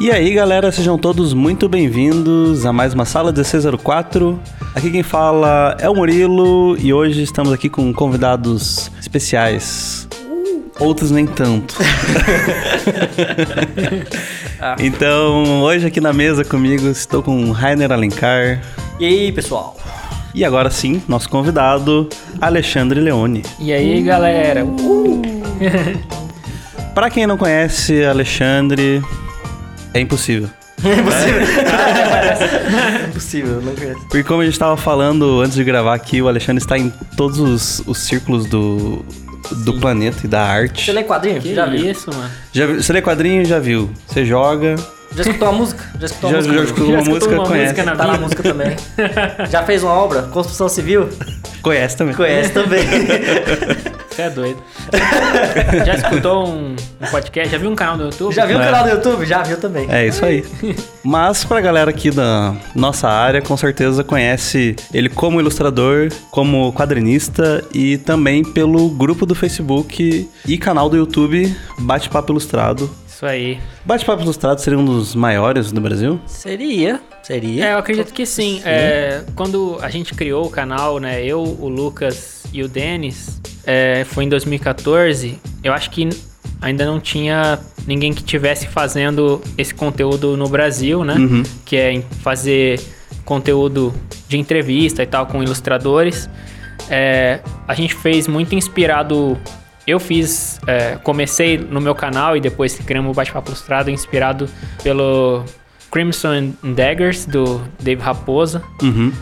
[0.00, 4.40] E aí, galera, sejam todos muito bem-vindos a mais uma sala 1604.
[4.74, 10.08] Aqui quem fala é o Murilo e hoje estamos aqui com convidados especiais.
[10.78, 11.76] Outros nem tanto.
[14.80, 18.62] então, hoje aqui na mesa comigo estou com Rainer Alencar.
[18.98, 19.76] E aí, pessoal?
[20.34, 22.08] E agora sim, nosso convidado,
[22.40, 23.42] Alexandre Leone.
[23.58, 24.64] E aí, galera?
[24.64, 25.20] Uh!
[26.94, 29.02] Para quem não conhece Alexandre,
[29.94, 30.48] é impossível.
[30.82, 31.40] É impossível.
[33.04, 34.00] é impossível, não conheço.
[34.08, 37.38] Porque como a gente estava falando antes de gravar aqui, o Alexandre está em todos
[37.38, 39.04] os, os círculos do,
[39.64, 40.86] do planeta e da arte.
[40.86, 41.40] Você lê quadrinho?
[41.40, 41.90] Que já viu?
[41.90, 42.30] isso, mano?
[42.52, 43.90] Já, você lê quadrinho, já viu.
[44.06, 44.76] Você joga,
[45.14, 45.84] Já escutou a música?
[45.98, 46.54] Já escutou já, a música?
[46.56, 47.72] já escutou Já uma escutou música, uma conhece.
[47.72, 48.76] música na Tá na música também.
[49.50, 50.22] Já fez uma obra?
[50.22, 51.08] Construção civil?
[51.62, 52.14] Conhece também.
[52.14, 52.80] Conhece também.
[54.20, 54.62] Você é doido.
[55.86, 57.50] Já escutou um, um podcast?
[57.50, 58.34] Já viu um canal do YouTube?
[58.34, 58.64] Já viu o É.
[58.66, 59.24] canal do YouTube?
[59.24, 59.86] Já viu também.
[59.90, 60.44] É isso aí.
[61.02, 67.64] Mas pra galera aqui da nossa área, com certeza conhece ele como ilustrador, como quadrinista
[67.72, 72.90] e também pelo grupo do Facebook e canal do YouTube Bate-Papo Ilustrado.
[73.08, 73.58] Isso aí.
[73.86, 76.20] Bate-Papo Ilustrado seria um dos maiores do Brasil?
[76.26, 77.00] Seria.
[77.22, 77.66] Seria.
[77.68, 78.60] É, eu acredito que sim.
[78.66, 81.24] É, quando a gente criou o canal, né?
[81.24, 85.38] Eu, o Lucas e o Denis, é, foi em 2014.
[85.62, 86.08] Eu acho que
[86.60, 91.14] ainda não tinha ninguém que tivesse fazendo esse conteúdo no Brasil, né?
[91.14, 91.42] Uhum.
[91.64, 92.80] Que é fazer
[93.24, 93.94] conteúdo
[94.28, 96.28] de entrevista e tal com ilustradores.
[96.88, 99.38] É, a gente fez muito inspirado.
[99.86, 104.48] Eu fiz, é, comecei no meu canal e depois criamos o Bate-Papo Ilustrado inspirado
[104.82, 105.44] pelo
[105.90, 108.62] Crimson Daggers do Dave Raposa.
[108.82, 109.12] Uhum.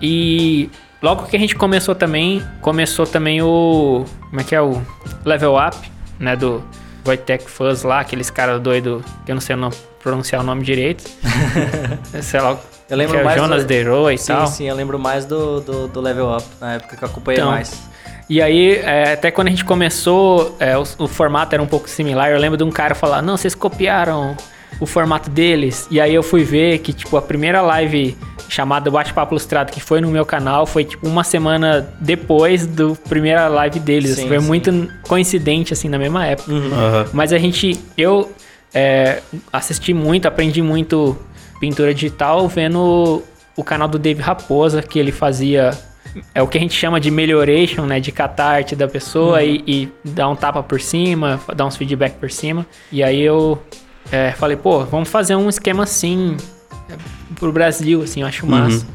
[0.00, 0.70] E
[1.02, 4.04] logo que a gente começou também, começou também o.
[4.28, 4.60] Como é que é?
[4.60, 4.80] O
[5.24, 5.76] Level Up,
[6.18, 6.36] né?
[6.36, 6.62] Do
[7.06, 10.62] Wojtek Fuzz lá, aqueles caras doidos, que eu não sei o nome- pronunciar o nome
[10.64, 11.04] direito.
[12.22, 12.56] sei lá.
[12.88, 14.46] Eu lembro que é mais Jonas do- Dero e Sim, tal.
[14.46, 17.50] sim, eu lembro mais do, do, do Level Up, na época que eu acompanhei Então,
[17.50, 17.82] mais.
[18.30, 21.88] E aí, é, até quando a gente começou, é, o, o formato era um pouco
[21.90, 22.30] similar.
[22.30, 24.36] Eu lembro de um cara falar: Não, vocês copiaram
[24.80, 25.86] o formato deles.
[25.90, 28.16] E aí eu fui ver que, tipo, a primeira live
[28.48, 33.48] chamada Bate-Papo Ilustrado, que foi no meu canal, foi, tipo, uma semana depois do primeira
[33.48, 34.16] live deles.
[34.16, 34.46] Sim, foi sim.
[34.46, 36.52] muito coincidente, assim, na mesma época.
[36.52, 37.06] Aham.
[37.12, 38.30] Mas a gente, eu
[38.74, 39.20] é,
[39.52, 41.16] assisti muito, aprendi muito
[41.60, 43.22] pintura digital vendo
[43.56, 45.70] o canal do Dave Raposa, que ele fazia
[46.34, 49.42] é o que a gente chama de melhoration, né, de catar a arte da pessoa
[49.42, 52.66] e, e dar um tapa por cima, dar uns feedback por cima.
[52.90, 53.60] E aí eu
[54.10, 56.36] é, falei, pô, vamos fazer um esquema assim
[57.36, 58.86] pro Brasil, assim, eu acho massa.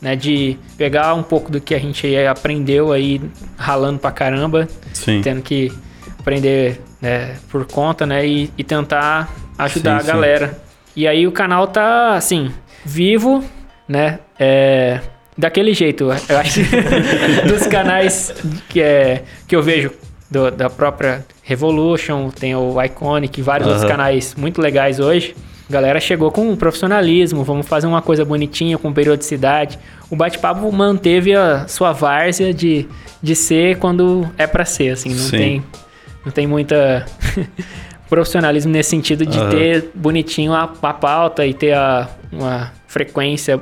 [0.00, 3.20] Né, de pegar um pouco do que a gente aprendeu aí
[3.58, 5.20] ralando pra caramba Sim.
[5.20, 5.70] tendo que
[6.18, 8.26] aprender né, por conta, né?
[8.26, 9.28] E, e tentar
[9.58, 10.06] ajudar Sim, a sim.
[10.06, 10.58] galera.
[10.96, 12.50] E aí o canal tá, assim,
[12.82, 13.44] vivo,
[13.86, 14.20] né?
[14.38, 15.00] É,
[15.36, 16.04] daquele jeito.
[16.30, 16.60] Eu acho
[17.46, 18.32] dos canais
[18.70, 19.90] que, é, que eu vejo
[20.30, 25.36] do- da própria Revolution, tem o Iconic, vários outros canais muito legais hoje.
[25.70, 29.78] A galera chegou com profissionalismo, vamos fazer uma coisa bonitinha, com periodicidade.
[30.10, 32.88] O bate-papo manteve a sua várzea de,
[33.22, 35.36] de ser quando é pra ser, assim, não Sim.
[35.36, 35.64] tem
[36.24, 37.06] não tem muita
[38.10, 39.50] profissionalismo nesse sentido de Aham.
[39.50, 43.60] ter bonitinho a, a pauta e ter a, uma frequência.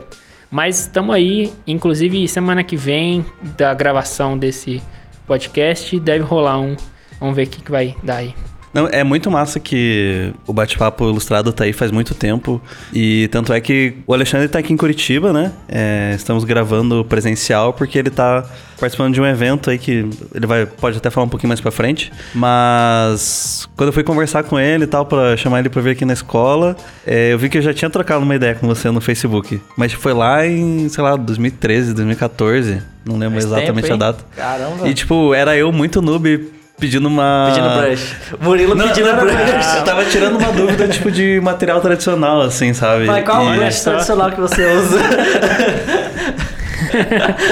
[0.50, 3.22] Mas estamos aí, inclusive semana que vem
[3.54, 4.82] da gravação desse
[5.26, 6.74] podcast deve rolar um.
[7.20, 8.34] Vamos ver o que, que vai dar aí.
[8.78, 12.62] Não, é muito massa que o bate-papo ilustrado tá aí faz muito tempo.
[12.92, 15.50] E tanto é que o Alexandre tá aqui em Curitiba, né?
[15.68, 18.44] É, estamos gravando presencial porque ele tá
[18.78, 21.72] participando de um evento aí que ele vai, pode até falar um pouquinho mais pra
[21.72, 22.12] frente.
[22.32, 26.04] Mas quando eu fui conversar com ele e tal, pra chamar ele pra vir aqui
[26.04, 29.00] na escola, é, eu vi que eu já tinha trocado uma ideia com você no
[29.00, 29.60] Facebook.
[29.76, 32.80] Mas foi lá em, sei lá, 2013, 2014.
[33.04, 34.24] Não lembro Faz exatamente tempo, a data.
[34.36, 34.86] Caramba.
[34.86, 37.50] E tipo, era eu muito noob pedindo uma.
[37.52, 38.14] Pedindo brush.
[38.40, 39.76] Murilo Não, pedindo não, não, brush.
[39.76, 43.06] Eu tava tirando uma dúvida, tipo, de material tradicional, assim, sabe?
[43.06, 44.98] Mas qual E- o brush tradicional que você usa?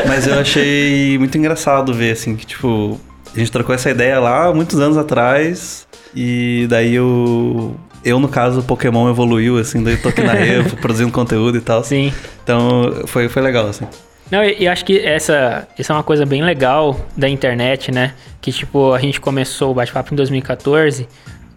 [0.07, 2.99] Mas eu achei muito engraçado ver, assim, que, tipo,
[3.35, 5.87] a gente trocou essa ideia lá muitos anos atrás.
[6.15, 7.77] E daí eu.
[8.05, 11.59] Eu, no caso, o Pokémon evoluiu, assim, daí eu tô aqui na Revo, produzindo conteúdo
[11.59, 11.83] e tal.
[11.83, 12.13] Sim.
[12.43, 13.85] Então, foi, foi legal, assim.
[14.31, 18.15] Não, e, e acho que essa, essa é uma coisa bem legal da internet, né?
[18.41, 21.09] Que tipo, a gente começou o bate-papo em 2014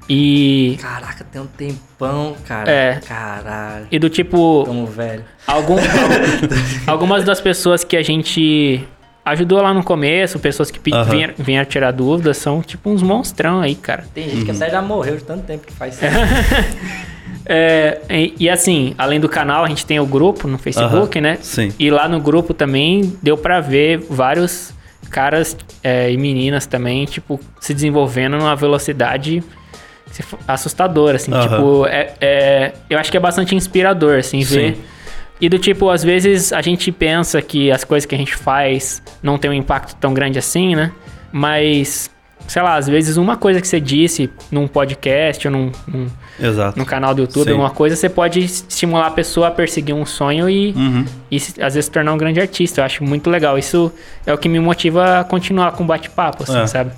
[0.09, 0.77] e.
[0.81, 2.69] Caraca, tem um tempão, cara.
[2.71, 2.99] É.
[3.07, 3.87] Caralho.
[3.91, 5.23] E do tipo, Como velho.
[5.45, 5.75] algum,
[6.87, 8.83] algumas das pessoas que a gente
[9.23, 11.03] ajudou lá no começo, pessoas que Aham.
[11.03, 14.05] vieram, vieram tirar dúvidas, são tipo uns monstrão aí, cara.
[14.13, 16.05] Tem gente que até já morreu de tanto tempo que faz isso.
[17.51, 21.27] É, e, e assim, além do canal, a gente tem o grupo no Facebook, Aham,
[21.29, 21.37] né?
[21.41, 21.73] sim.
[21.79, 24.71] E lá no grupo também deu pra ver vários
[25.09, 29.43] caras é, e meninas também, tipo, se desenvolvendo numa velocidade
[30.47, 31.33] assustadora, assim.
[31.33, 31.47] Aham.
[31.47, 34.75] Tipo, é, é- eu acho que é bastante inspirador, assim, ver.
[34.75, 34.81] Sim.
[35.41, 39.01] E do tipo, às vezes a gente pensa que as coisas que a gente faz
[39.23, 40.91] não tem um impacto tão grande assim, né?
[41.31, 42.11] Mas,
[42.49, 46.07] sei lá, às vezes uma coisa que você disse num podcast ou num, num,
[46.75, 47.53] no canal do YouTube, Sim.
[47.53, 51.05] uma coisa, você pode estimular a pessoa a perseguir um sonho e, Uhum.
[51.31, 52.81] e às vezes se tornar um grande artista.
[52.81, 53.57] Eu acho muito legal.
[53.57, 53.91] Isso
[54.25, 56.67] é o que me motiva a continuar com o bate-papo, assim, É.
[56.67, 56.91] sabe?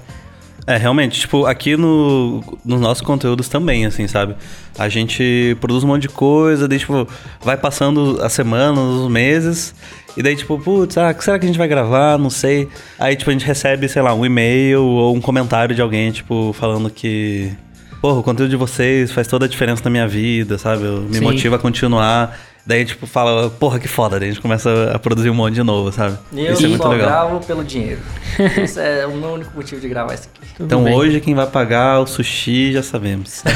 [0.68, 4.36] É, realmente, tipo, aqui no, nos nossos conteúdos também, assim, sabe?
[4.78, 7.08] A gente produz um monte de coisa, daí, tipo,
[7.44, 9.74] vai passando as semanas, os meses,
[10.16, 12.18] e daí, tipo, putz, ah, será que a gente vai gravar?
[12.19, 12.68] Não sei.
[13.00, 16.54] Aí, tipo, a gente recebe, sei lá, um e-mail ou um comentário de alguém, tipo,
[16.54, 17.52] falando que.
[18.02, 20.84] Porra, o conteúdo de vocês faz toda a diferença na minha vida, sabe?
[20.84, 21.24] Eu- Me Sim.
[21.24, 22.38] motiva a continuar.
[22.66, 24.19] Daí, tipo, fala, porra, que foda.
[24.19, 26.18] Daí a gente começa a produzir um monte de novo, sabe?
[26.31, 27.08] Eu Isso é muito só legal.
[27.08, 28.00] gravo pelo dinheiro.
[28.58, 30.48] Esse é o meu único motivo de gravar isso aqui.
[30.56, 30.94] Tudo Então bem.
[30.96, 33.44] hoje quem vai pagar o sushi já sabemos.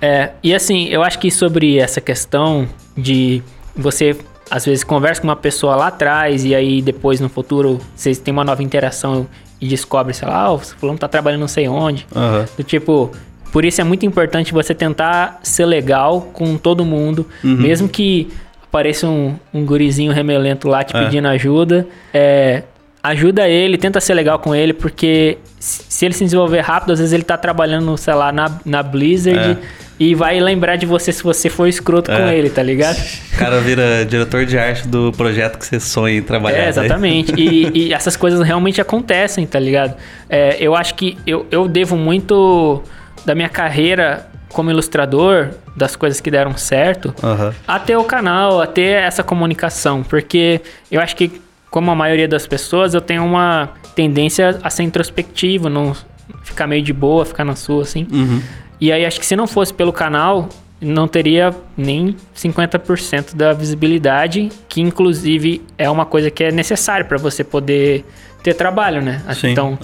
[0.00, 3.40] É, e assim, eu acho que sobre essa questão de
[3.76, 4.16] você
[4.50, 8.32] às vezes conversa com uma pessoa lá atrás e aí depois no futuro vocês têm
[8.32, 9.28] uma nova interação
[9.60, 12.04] e descobre, sei lá, oh, esse fulano tá trabalhando não sei onde.
[12.14, 12.46] Aham.
[12.56, 13.12] Do tipo,
[13.52, 17.54] por isso é muito importante você tentar ser legal com todo mundo, Uhum.
[17.56, 18.28] mesmo que
[18.64, 21.04] apareça um, um gurizinho remelento lá te É.
[21.04, 21.86] pedindo ajuda.
[22.12, 22.62] É,
[23.02, 27.12] ajuda ele, tenta ser legal com ele, porque se ele se desenvolver rápido, às vezes
[27.12, 29.56] ele tá trabalhando, sei lá, na, na Blizzard É.
[30.00, 32.34] e vai lembrar de você se você for escroto com É.
[32.36, 32.96] ele, tá ligado?
[33.34, 36.56] O cara vira diretor de arte do projeto que você sonha em trabalhar.
[36.58, 36.68] É, né?
[36.70, 37.34] exatamente.
[37.36, 39.94] E, e essas coisas realmente acontecem, tá ligado?
[40.30, 42.82] É, eu acho que eu, eu devo muito
[43.24, 47.54] da minha carreira como ilustrador, das coisas que deram certo, Aham.
[47.66, 50.02] a ter o canal, a ter essa comunicação.
[50.02, 50.60] Porque
[50.90, 51.40] eu acho que,
[51.70, 55.96] como a maioria das pessoas, eu tenho uma tendência a ser introspectivo, não
[56.42, 58.06] ficar meio de boa, ficar na sua, assim.
[58.12, 58.42] Uhum.
[58.80, 60.48] E aí acho que se não fosse pelo canal,
[60.80, 67.16] não teria nem 50% da visibilidade, que inclusive é uma coisa que é necessária para
[67.16, 68.04] você poder
[68.42, 69.22] ter trabalho, né?
[69.34, 69.52] Sim.
[69.52, 69.78] Então.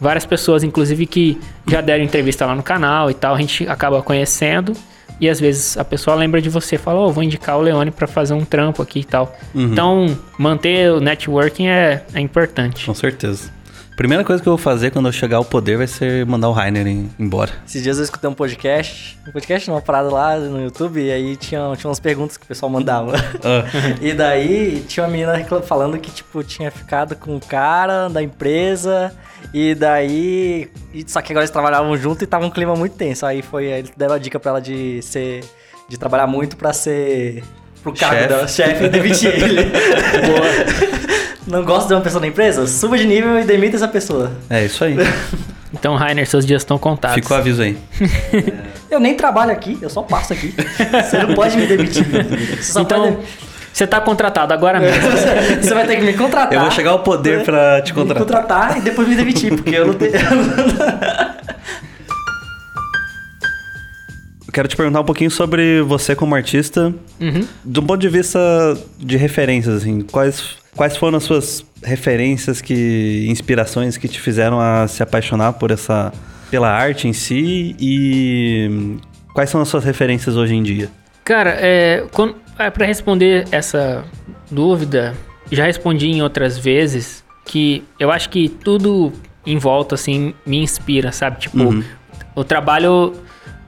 [0.00, 4.02] Várias pessoas, inclusive, que já deram entrevista lá no canal e tal, a gente acaba
[4.02, 4.72] conhecendo.
[5.20, 7.90] E às vezes a pessoa lembra de você e fala, ô, vou indicar o Leone
[7.90, 9.36] para fazer um trampo aqui e tal.
[9.54, 9.64] Uhum.
[9.64, 12.86] Então, manter o networking é, é importante.
[12.86, 13.52] Com certeza.
[14.00, 16.52] Primeira coisa que eu vou fazer quando eu chegar ao poder vai ser mandar o
[16.52, 17.50] Rainer em- embora.
[17.66, 21.36] Esses dias eu escutei um podcast, um podcast, uma parada lá no YouTube, e aí
[21.36, 23.12] tinha, tinha umas perguntas que o pessoal mandava.
[23.44, 23.62] Ah,
[24.00, 29.12] E daí tinha uma menina falando que, tipo, tinha ficado com um cara da empresa,
[29.52, 30.70] e daí.
[31.06, 33.26] Só que agora eles trabalhavam junto e tava um clima muito tenso.
[33.26, 33.70] Aí foi.
[33.70, 35.44] Aí deram a dica pra ela de ser.
[35.90, 37.44] de trabalhar muito pra ser.
[37.82, 38.52] pro cargo Chefe.
[38.52, 39.70] chefe e demitir ele.
[41.50, 42.66] Não gosta de uma pessoa na empresa?
[42.66, 44.30] Suba de nível e demita essa pessoa.
[44.48, 44.96] é isso aí.
[45.72, 47.14] Então, Rainer, seus dias estão contados.
[47.14, 47.78] Fica o aviso aí.
[48.90, 50.52] Eu nem trabalho aqui, eu só passo aqui.
[51.08, 52.04] Você não pode me demitir.
[52.60, 53.26] Você só Então, pode...
[53.72, 55.00] você tá contratado agora mesmo.
[55.62, 56.52] Você vai ter que me contratar.
[56.54, 58.18] Eu vou chegar ao poder pra te Me contratar.
[58.26, 60.10] contratar e depois me demitir, porque eu não tenho.
[64.46, 67.46] Eu quero te perguntar um pouquinho sobre você como artista, Uhum.
[67.62, 68.40] do ponto de vista
[68.98, 70.42] de referências, assim, quais,
[70.76, 76.12] quais foram as suas referências que inspirações que te fizeram a se apaixonar por essa
[76.50, 78.96] pela arte em si e
[79.32, 80.88] quais são as suas referências hoje em dia?
[81.24, 82.04] Cara, é,
[82.58, 84.04] é, para responder essa
[84.50, 85.14] dúvida,
[85.50, 89.12] já respondi em outras vezes que eu acho que tudo
[89.46, 91.38] em volta, assim, me inspira, sabe?
[91.40, 91.84] Tipo, Uhum.
[92.34, 93.14] o trabalho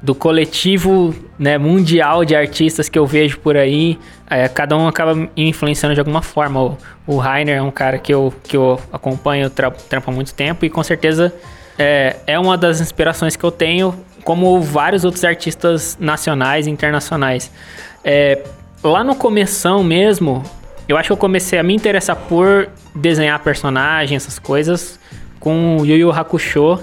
[0.03, 3.97] do coletivo né, mundial de artistas que eu vejo por aí,
[4.29, 6.61] é, cada um acaba influenciando de alguma forma.
[6.61, 10.35] O, o Rainer é um cara que eu, que eu acompanho, tra trampo há muito
[10.35, 11.33] tempo e com certeza
[11.79, 13.95] é, é uma das inspirações que eu tenho,
[14.25, 17.51] como vários outros artistas nacionais e internacionais.
[18.05, 18.43] É,
[18.83, 20.43] lá no começão mesmo,
[20.89, 24.99] eu acho que eu comecei a me interessar por desenhar personagens, essas coisas,
[25.39, 26.81] com o Yu Yu Hakusho.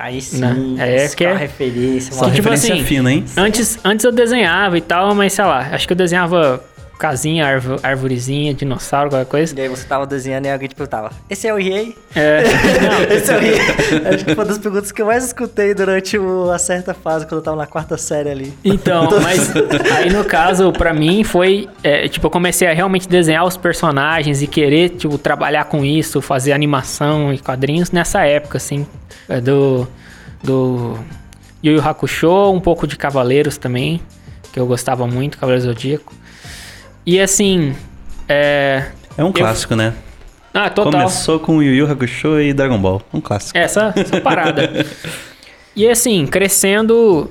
[0.00, 2.12] Aí sim, Não, é isso que é- uma referência.
[2.12, 2.30] Só Uma...
[2.30, 3.24] Que, tipo referência assim, fina, hein?
[3.36, 6.62] Antes, antes eu desenhava e tal, mas sei lá, acho que eu desenhava
[6.98, 7.46] casinha,
[7.82, 9.54] arvorezinha, dinossauro, qualquer coisa.
[9.56, 11.96] E aí você tava desenhando e alguém te perguntava, esse é o Riei?
[12.14, 12.42] É,
[12.82, 13.58] não, Esse é o Riei.
[14.12, 17.24] Acho que foi uma das perguntas que eu mais escutei durante o- a certa fase,
[17.26, 18.52] quando eu tava na quarta série ali.
[18.64, 19.52] Então, mas
[19.96, 24.42] aí no caso, pra mim foi, é, tipo, eu comecei a realmente desenhar os personagens
[24.42, 28.86] e querer, tipo, trabalhar com isso, fazer animação e quadrinhos nessa época, assim,
[29.28, 29.86] é, do,
[30.42, 30.98] do
[31.62, 34.00] Yu Yu Hakusho, um pouco de Cavaleiros também,
[34.52, 36.12] que eu gostava muito, Cavaleiros Zodíaco.
[37.08, 37.74] E assim,
[38.28, 38.84] é...
[39.16, 39.94] É um clássico, né?
[40.52, 40.92] Ah, total.
[40.92, 43.00] Começou com Yu Yu Hakusho e Dragon Ball.
[43.14, 43.56] Um clássico.
[43.56, 44.84] Essa, essa parada.
[45.74, 47.30] e assim, crescendo,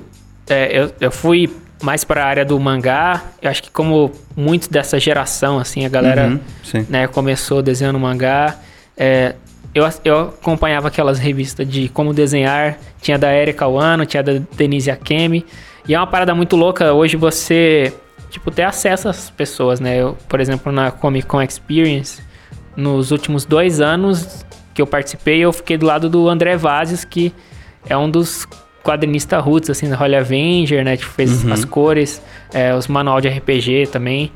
[0.50, 1.48] é, eu, eu fui
[1.80, 3.22] mais para a área do mangá.
[3.40, 8.56] Eu acho que como muitos dessa geração, assim, a galera Uhum, né, começou desenhando mangá.
[8.96, 9.36] É,
[9.72, 12.80] eu, eu acompanhava aquelas revistas de como desenhar.
[13.00, 15.46] Tinha da Erika Wano, tinha da Denise Akemi.
[15.86, 17.94] E é uma parada muito louca hoje você,
[18.30, 19.96] tipo, ter acesso às pessoas, né?
[20.00, 22.22] Eu, por exemplo, na Comic Con Experience,
[22.76, 24.44] nos últimos dois anos
[24.74, 27.32] que eu participei, eu fiquei do lado do André Vazes, que
[27.88, 28.46] é um dos
[28.84, 30.96] quadrinistas roots, assim, da Holy Avenger, né?
[30.96, 31.52] Tipo, fez Uhum.
[31.52, 32.22] as cores,
[32.54, 34.30] é, os manual de RPG também.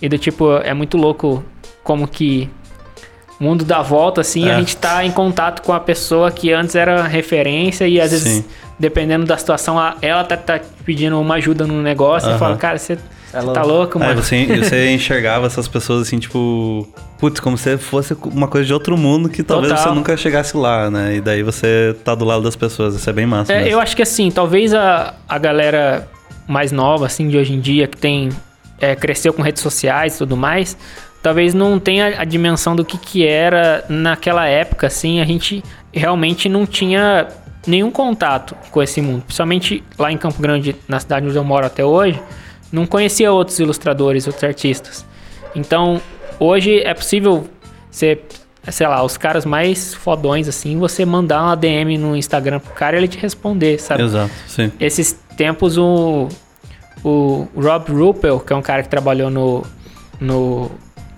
[0.00, 1.44] E do tipo, é muito louco
[1.82, 2.48] como que
[3.38, 4.54] o mundo dá volta, assim, É.
[4.54, 8.28] a gente tá em contato com a pessoa que antes era referência e às vezes,
[8.28, 8.44] Sim.
[8.78, 12.38] dependendo da situação, ela tá, tá pedindo uma ajuda no negócio e Aham.
[12.38, 12.98] fala, cara, você
[13.32, 14.22] Tá louco, É, mano.
[14.22, 16.88] você, você enxergava essas pessoas assim, tipo.
[17.18, 19.88] Putz, como se fosse uma coisa de outro mundo que talvez Total.
[19.88, 21.16] você nunca chegasse lá, né?
[21.16, 22.94] E daí você tá do lado das pessoas.
[22.94, 23.52] Isso é bem massa.
[23.52, 23.70] É, mesmo.
[23.72, 26.08] eu acho que assim, talvez a, a galera
[26.48, 28.30] mais nova, assim, de hoje em dia, que tem.
[28.80, 30.76] é, cresceu com redes sociais e tudo mais,
[31.22, 36.48] talvez não tenha a dimensão do que, que era naquela época, assim, a gente realmente
[36.48, 37.28] não tinha
[37.66, 39.22] nenhum contato com esse mundo.
[39.24, 42.18] Principalmente lá em Campo Grande, na cidade onde eu moro até hoje,
[42.72, 45.04] não conhecia outros ilustradores, outros artistas.
[45.54, 46.00] Então,
[46.38, 47.48] hoje é possível
[47.90, 48.22] ser,
[48.68, 52.96] sei lá, os caras mais fodões, assim, você mandar uma DM no Instagram pro cara
[52.96, 54.02] e ele te responder, sabe?
[54.02, 54.70] Exato, sim.
[54.78, 56.28] Esses tempos o,
[57.02, 59.64] o Rob Ruppel, que é um cara que trabalhou no,
[60.20, 60.70] no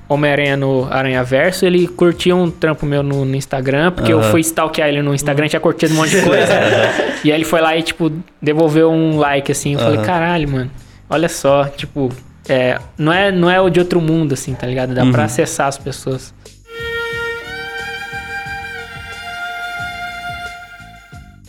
[0.08, 4.30] Homem-Aranha no Aranha Verso, ele curtia um trampo meu no, no Instagram, porque eu Aham.
[4.30, 6.52] fui stalkear ele no Instagram, tinha curtido um monte de coisa.
[7.24, 9.74] e aí ele foi lá e, tipo, devolveu um like, assim.
[9.74, 10.06] Eu falei, Aham.
[10.06, 10.70] caralho, mano,
[11.12, 12.10] olha só, tipo,
[12.48, 14.94] é, não, é, não é o de outro mundo, assim, tá ligado?
[14.94, 15.24] Dá pra Uhum.
[15.26, 16.32] acessar as pessoas.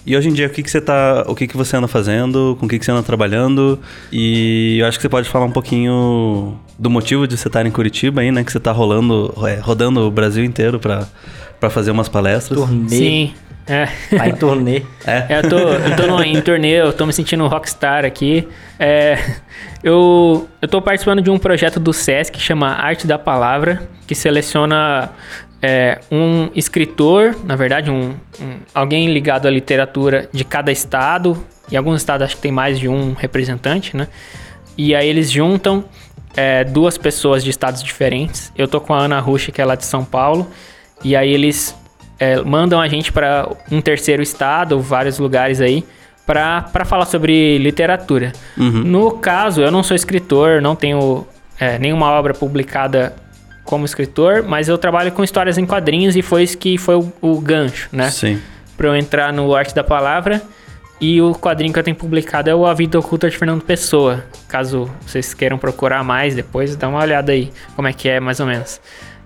[0.05, 1.23] E hoje em dia, o que, que você tá.
[1.27, 2.57] O que, que você anda fazendo?
[2.59, 3.79] Com o que, que você anda trabalhando?
[4.11, 7.71] E eu acho que você pode falar um pouquinho do motivo de você estar em
[7.71, 8.43] Curitiba aí, né?
[8.43, 11.07] Que você tá rolando, é, rodando o Brasil inteiro pra,
[11.63, 12.59] pra fazer umas palestras.
[12.59, 12.89] Turnê.
[12.89, 13.33] Sim,
[13.65, 13.87] é.
[14.17, 14.81] Vai em turnê.
[15.07, 15.25] É.
[15.29, 18.45] É, eu tô, eu tô no, em turnê, eu tô me sentindo um rockstar aqui.
[18.77, 19.17] É,
[19.81, 24.13] eu, eu tô participando de um projeto do SESC que chama Arte da Palavra, que
[24.13, 25.11] seleciona
[25.61, 31.41] é, um escritor, na verdade, um, um- alguém ligado à literatura de cada estado.
[31.71, 34.09] Em alguns estados acho que tem mais de um representante, né?
[34.77, 35.85] E aí eles juntam
[36.35, 38.51] é, duas pessoas de estados diferentes.
[38.57, 40.49] Eu tô com a Ana Ruxa, que é lá de São Paulo.
[41.03, 41.75] E aí eles
[42.19, 45.83] é, mandam a gente para um terceiro estado, ou vários lugares aí,
[46.25, 48.31] para falar sobre literatura.
[48.57, 48.83] Uhum.
[48.83, 51.27] No caso, eu não sou escritor, não tenho
[51.59, 53.13] é, nenhuma obra publicada
[53.63, 57.11] como escritor, mas eu trabalho com histórias em quadrinhos e foi isso que foi o,
[57.21, 58.09] o gancho, né?
[58.09, 58.39] Sim.
[58.77, 60.41] Pra eu entrar no Arte da Palavra.
[61.01, 64.23] E o quadrinho que eu tenho publicado é o A Vida Oculta de Fernando Pessoa.
[64.47, 68.39] Caso vocês queiram procurar mais depois, dá uma olhada aí como é que é, mais
[68.39, 68.79] ou menos.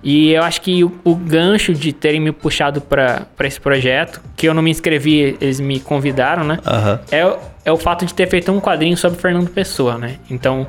[0.09, 4.47] E eu acho que o, o gancho de terem me puxado pra esse projeto, que
[4.47, 6.59] eu não me inscrevi, eles me convidaram, né?
[6.65, 6.99] Aham.
[7.11, 10.15] é, o- é o fato de ter feito um quadrinho sobre Fernando Pessoa, né?
[10.29, 10.65] Então,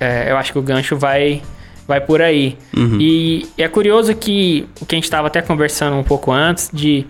[0.00, 1.40] é, eu acho que o gancho vai,
[1.86, 2.58] vai por aí.
[2.76, 2.98] Uhum.
[3.00, 6.68] E, e é curioso que o que a gente estava até conversando um pouco antes
[6.72, 7.06] de.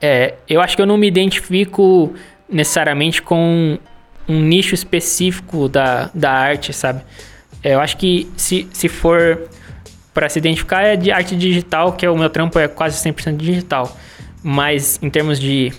[0.00, 2.12] É, eu acho que eu não me identifico
[2.48, 3.78] necessariamente com
[4.28, 7.02] um nicho específico da, da arte, sabe?
[7.62, 9.48] É, eu acho que se, se for
[10.18, 13.36] para se identificar é de arte digital, que é o meu trampo é quase 100%
[13.36, 13.96] digital.
[14.42, 15.72] Mas em termos de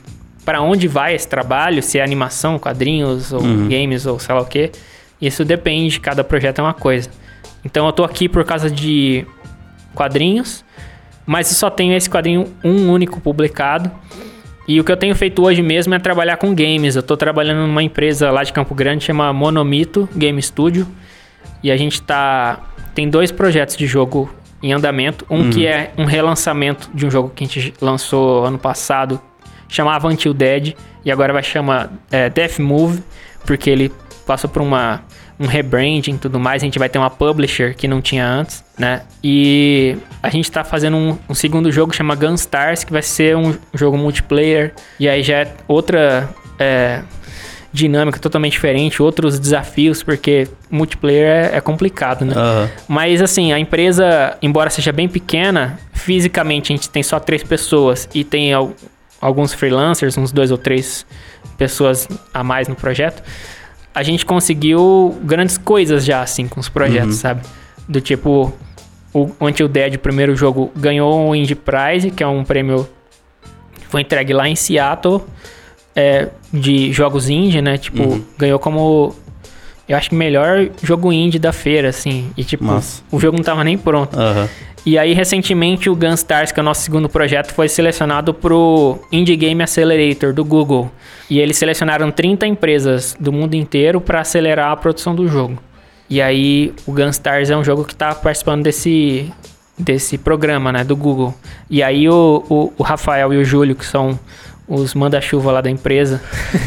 [0.45, 4.45] para onde vai esse trabalho, se é animação, quadrinhos ou games ou sei lá o
[4.45, 4.71] que,
[5.21, 7.09] isso depende, cada projeto é uma coisa.
[7.65, 9.25] Então eu tô aqui por causa de
[9.93, 10.63] quadrinhos,
[11.25, 13.91] mas eu só tenho esse quadrinho um único publicado.
[14.65, 16.95] E o que eu tenho feito hoje mesmo é trabalhar com games.
[16.95, 20.87] Eu tô trabalhando numa empresa lá de Campo Grande, chama Monomito Game Studio.
[21.61, 22.57] E a gente tá.
[22.93, 24.29] Tem dois projetos de jogo
[24.61, 25.25] em andamento.
[25.29, 29.19] Um que é um relançamento de um jogo que a gente lançou ano passado,
[29.67, 30.75] chamava Until Dead.
[31.03, 33.01] E agora vai chamar é, Death Move,
[33.45, 33.91] porque ele
[34.27, 35.01] passou por uma,
[35.39, 36.61] um rebranding e tudo mais.
[36.61, 39.03] A gente vai ter uma publisher que não tinha antes, né?
[39.23, 43.37] E a gente tá fazendo um, um segundo jogo que chama Gunstars, que vai ser
[43.37, 44.73] um jogo multiplayer.
[44.99, 46.29] E aí já é outra.
[46.59, 47.01] é,
[47.71, 52.33] dinâmica totalmente diferente, outros desafios, porque multiplayer é, é complicado, né?
[52.35, 52.69] Aham.
[52.87, 58.09] Mas assim, a empresa, embora seja bem pequena, fisicamente a gente tem só três pessoas
[58.13, 58.71] e tem al-
[59.21, 61.05] alguns freelancers, uns dois ou três
[61.57, 63.21] pessoas a mais no projeto,
[63.93, 67.21] a gente conseguiu grandes coisas já, assim, com os projetos, Uhum.
[67.21, 67.41] sabe?
[67.87, 68.53] Do tipo,
[69.13, 72.87] o Until Dead, o primeiro jogo, ganhou o Indie Prize, que é um prêmio
[73.79, 75.23] que foi entregue lá em Seattle,
[75.95, 77.77] é, de jogos indie, né?
[77.77, 78.23] Tipo, Uhum.
[78.37, 79.15] ganhou como,
[79.87, 82.29] eu acho que melhor jogo indie da feira, assim.
[82.37, 82.65] E tipo,
[83.11, 84.17] o jogo não tava nem pronto.
[84.17, 84.47] Aham.
[84.85, 89.35] E aí, recentemente, o Gunstars, que é o nosso segundo projeto, foi selecionado pro Indie
[89.35, 90.89] Game Accelerator do Google.
[91.29, 95.57] E eles selecionaram 30 empresas do mundo inteiro para acelerar a produção do jogo.
[96.09, 99.29] E aí, o Gunstars é um jogo que tá participando desse,
[99.77, 101.35] desse programa, né, do Google.
[101.69, 104.17] E aí, o, o, o Rafael e o Júlio, que são
[104.69, 106.21] os manda-chuva lá da empresa,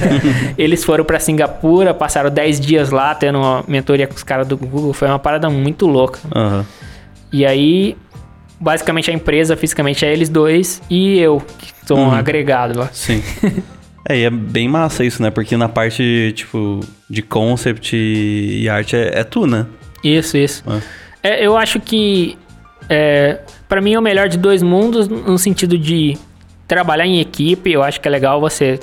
[0.59, 4.57] eles foram para Singapura, passaram 10 dias lá tendo uma mentoria com os caras do
[4.57, 4.93] Google.
[4.93, 6.19] Foi uma parada muito louca.
[6.35, 6.67] Aham.
[7.33, 7.97] E aí,
[8.61, 12.11] basicamente a empresa fisicamente é eles dois e eu, que sou um Uhum.
[12.15, 12.91] agregado lá.
[12.93, 13.23] Sim.
[14.09, 15.31] É, e é bem massa isso, né?
[15.31, 19.65] Porque na parte, tipo, de concept e arte é, é tu, né?
[20.03, 20.65] Isso, isso.
[20.67, 20.81] Ah.
[21.23, 22.37] É, eu acho que
[22.89, 26.19] é, para mim é o melhor de dois mundos no sentido de
[26.67, 27.71] trabalhar em equipe.
[27.71, 28.79] Eu acho que é legal você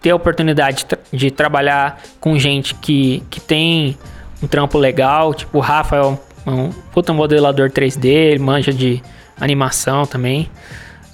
[0.00, 3.96] ter a oportunidade de, tra- de trabalhar com gente que, que tem
[4.42, 5.34] um trampo legal.
[5.34, 9.02] Tipo, o Rafa é um, um puta modelador 3D, ele manja de
[9.40, 10.48] animação também.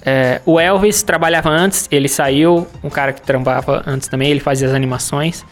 [0.07, 4.67] É, o Elvis trabalhava antes, ele saiu, um cara que trampava antes também, ele fazia
[4.67, 5.43] as animações.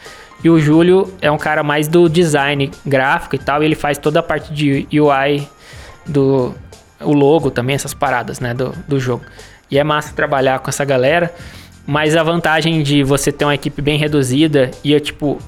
[0.43, 3.97] E o Júlio é um cara mais do design gráfico e tal, e ele faz
[3.97, 5.47] toda a parte de UI
[6.05, 6.53] do
[6.99, 9.25] o logo também, essas paradas, né, do, do jogo.
[9.73, 11.33] E é massa trabalhar com essa galera,
[11.87, 15.39] mas a vantagem de você ter uma equipe bem reduzida e eu, tipo,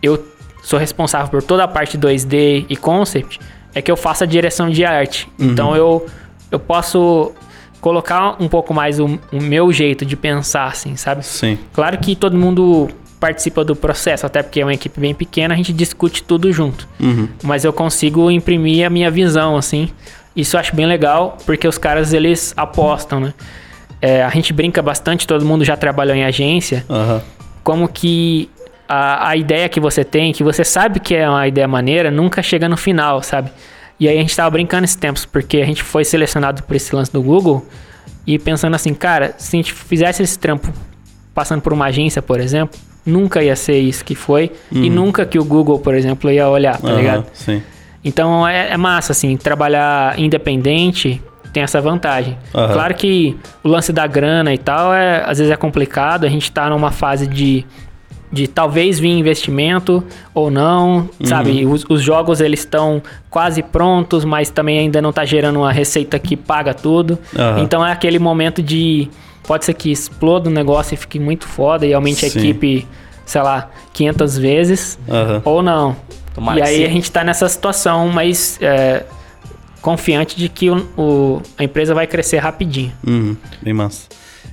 [0.00, 0.24] eu
[0.62, 3.40] sou responsável por toda a parte 2D e concept,
[3.74, 5.28] é que eu faço a direção de arte.
[5.36, 6.06] Então eu,
[6.52, 7.32] eu posso
[7.80, 11.26] colocar um pouco mais o, o meu jeito de pensar, assim, sabe?
[11.26, 11.58] Sim.
[11.72, 15.56] Claro que todo mundo participa do processo, até porque é uma equipe bem pequena, a
[15.56, 16.88] gente discute tudo junto.
[17.00, 17.28] Uhum.
[17.42, 19.90] Mas eu consigo imprimir a minha visão, assim.
[20.36, 23.34] Isso eu acho bem legal, porque os caras, eles apostam, né?
[24.04, 27.22] É, a gente brinca bastante, todo mundo já trabalhou em agência, Aham.
[27.62, 28.50] como que
[28.86, 32.42] a, a ideia que você tem, que você sabe que é uma ideia maneira, nunca
[32.42, 33.50] chega no final, sabe?
[33.98, 36.94] E aí a gente tava brincando esses tempos, porque a gente foi selecionado por esse
[36.94, 37.64] lance do Google
[38.26, 40.68] e pensando assim, cara, se a gente fizesse esse trampo
[41.34, 45.38] passando por uma agência, por exemplo, nunca ia ser isso que foi e nunca que
[45.38, 47.26] o Google, por exemplo, ia olhar, tá Aham, ligado?
[47.32, 47.62] Sim.
[48.04, 51.22] Então é, é massa, assim, trabalhar independente
[51.54, 52.36] tem essa vantagem.
[52.52, 52.72] Aham.
[52.72, 56.50] Claro que o lance da grana e tal, é, às vezes é complicado, a gente
[56.50, 57.64] tá numa fase de,
[58.30, 60.02] de talvez vir investimento
[60.34, 61.64] ou não, sabe?
[61.64, 66.18] Os, os jogos eles estão quase prontos, mas também ainda não tá gerando uma receita
[66.18, 67.16] que paga tudo.
[67.38, 67.60] Aham.
[67.62, 69.08] Então é aquele momento de.
[69.46, 72.38] Pode ser que exploda o negócio e fique muito foda e aumente a Sim.
[72.40, 72.88] equipe,
[73.24, 74.98] sei lá, 500 vezes.
[75.08, 75.42] Aham.
[75.44, 75.94] Ou não.
[76.34, 76.84] Tomara e que aí sim.
[76.84, 79.04] a gente tá nessa situação, mas é,
[79.84, 82.90] confiante de que o, o- a empresa vai crescer rapidinho.
[83.06, 84.08] Uhum, bem massa.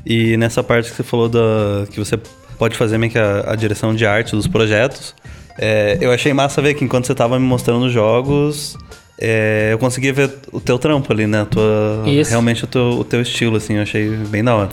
[0.06, 2.20] E nessa parte que você falou da que você
[2.60, 5.16] pode fazer meio que a, a direção de arte dos projetos,
[5.58, 8.76] é, eu achei massa ver que enquanto você tava me mostrando os jogos,
[9.18, 11.48] é, eu conseguia ver o teu trampo ali, né?
[11.50, 12.30] Tua, Isso.
[12.30, 14.70] realmente o teu, o teu estilo, assim, eu achei bem da hora.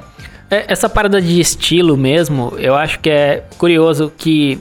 [0.50, 4.58] É, Essa parada de estilo mesmo, eu acho que é curioso que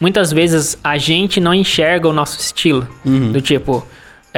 [0.00, 2.86] muitas vezes a gente não enxerga o nosso estilo.
[3.04, 3.86] Do tipo,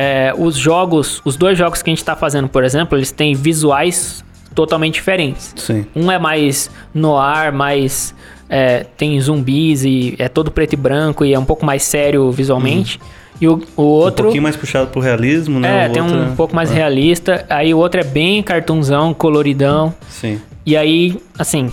[0.01, 3.35] é, os jogos, os dois jogos que a gente tá fazendo, por exemplo, eles têm
[3.35, 5.53] visuais totalmente diferentes.
[5.57, 5.87] Sim.
[5.95, 8.15] Um é mais noir, mais.
[8.49, 12.31] é, tem zumbis e é todo preto e branco e é um pouco mais sério
[12.31, 13.01] visualmente.
[13.41, 14.25] E o, o Um outro.
[14.25, 15.85] pouquinho mais puxado pro realismo, né?
[15.87, 17.45] é, O tem outro um pouco mais é, realista.
[17.49, 19.95] Aí o outro é bem cartunzão, coloridão.
[20.09, 20.41] Sim.
[20.67, 21.71] E aí, assim,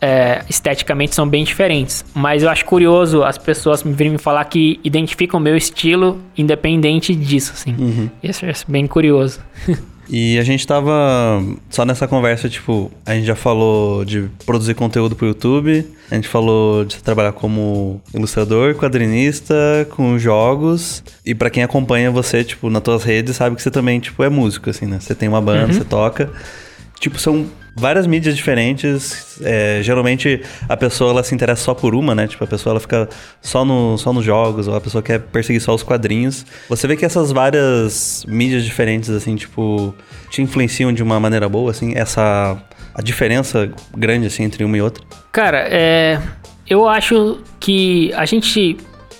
[0.00, 2.04] é, esteticamente são bem diferentes.
[2.14, 6.20] Mas eu acho curioso as pessoas me virem me falar que identificam o meu estilo
[6.36, 7.74] independente disso, assim.
[7.78, 8.10] Uhum.
[8.22, 9.40] Isso é bem curioso.
[10.12, 15.14] E a gente tava só nessa conversa, tipo, a gente já falou de produzir conteúdo
[15.14, 19.54] pro YouTube, a gente falou de trabalhar como ilustrador, quadrinista,
[19.90, 21.04] com jogos.
[21.24, 24.28] E pra quem acompanha você, tipo, nas tuas redes, sabe que você também, tipo, é
[24.28, 24.98] músico, assim, né?
[24.98, 26.28] Você tem uma banda, você toca.
[27.00, 29.40] Tipo, são várias mídias diferentes.
[29.42, 32.28] É, geralmente a pessoa ela se interessa só por uma, né?
[32.28, 33.08] Tipo, a pessoa ela fica
[33.40, 36.44] só, no, só nos jogos, ou a pessoa quer perseguir só os quadrinhos.
[36.68, 39.94] Você vê que essas várias mídias diferentes, assim, tipo,
[40.28, 42.56] te influenciam de uma maneira boa, assim, essa.
[42.92, 45.02] A diferença grande, assim, entre uma e outra.
[45.32, 46.20] Cara, é,
[46.68, 48.76] eu acho que a gente,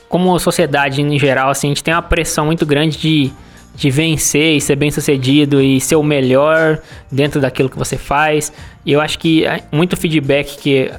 [0.08, 3.32] como sociedade em geral, assim, a gente tem uma pressão muito grande de,
[3.74, 6.78] de vencer e ser bem sucedido e ser o melhor
[7.10, 8.52] dentro daquilo que você faz.
[8.84, 10.90] E eu acho que é, muito feedback que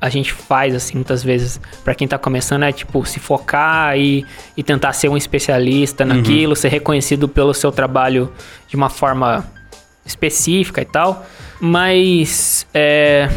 [0.00, 4.24] a gente faz, assim, muitas vezes, para quem tá começando, é tipo, se focar e,
[4.56, 8.32] e tentar ser um especialista naquilo, ser reconhecido pelo seu trabalho
[8.68, 9.44] de uma forma
[10.06, 11.26] específica e tal.
[11.60, 13.28] Mas é,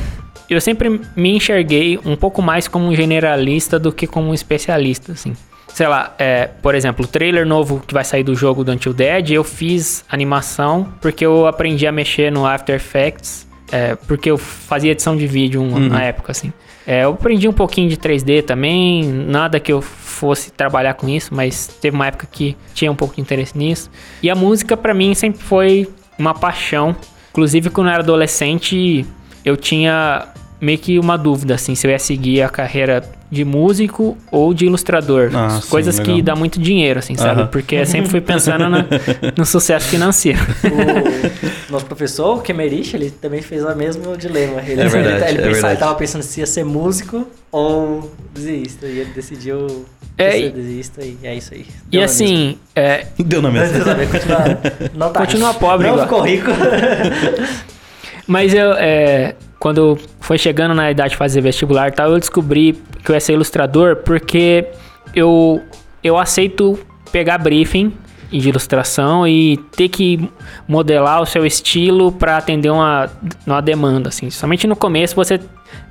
[0.49, 5.13] eu sempre me enxerguei um pouco mais como um generalista do que como um especialista,
[5.13, 5.35] assim.
[5.73, 8.93] Sei lá, é, por exemplo, o trailer novo que vai sair do jogo do Until
[8.93, 14.37] Dead, eu fiz animação porque eu aprendi a mexer no After Effects, é, porque eu
[14.37, 16.51] fazia edição de vídeo um- na época, assim.
[16.85, 21.33] É, eu aprendi um pouquinho de 3D também, nada que eu fosse trabalhar com isso,
[21.33, 23.89] mas teve uma época que tinha um pouco de interesse nisso.
[24.21, 25.87] E a música pra mim sempre foi
[26.19, 26.95] uma paixão.
[27.31, 29.05] Inclusive quando eu era adolescente,
[29.45, 30.27] eu tinha
[30.61, 34.65] meio que uma dúvida assim, se eu ia seguir a carreira de músico ou de
[34.65, 35.31] ilustrador.
[35.33, 36.21] Ah, sim, Coisas que legal.
[36.23, 37.45] dá muito dinheiro, assim, sabe?
[37.47, 38.85] Porque eu sempre fui pensando na-
[39.37, 40.39] no sucesso financeiro.
[41.69, 44.61] O nosso professor, o Kemerich, ele também fez o mesmo dilema.
[44.61, 48.11] Ele, É verdade, ele, ele é pensava, ele tava pensando se ia ser músico ou
[48.33, 48.85] desenhista.
[48.85, 49.85] E ele decidiu
[50.17, 51.65] É, ser e- desenhista e é isso aí.
[51.91, 53.71] E assim, é, Deu na mesma.
[53.73, 54.37] Deus sabe, continua,
[54.93, 55.59] não tá Continua rico.
[55.61, 56.07] pobre Não igual.
[56.07, 56.51] ficou rico.
[58.27, 62.81] Mas eu, é, quando foi chegando na idade de fazer vestibular e tal, eu descobri
[63.05, 64.65] que eu ia ser ilustrador porque
[65.15, 65.61] eu,
[66.03, 66.79] eu aceito
[67.11, 67.93] pegar briefing
[68.31, 70.27] de ilustração e ter que
[70.67, 73.07] modelar o seu estilo para atender uma,
[73.45, 74.31] uma demanda, assim.
[74.31, 75.39] Somente no começo você